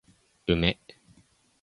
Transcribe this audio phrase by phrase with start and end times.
[0.49, 0.75] 梅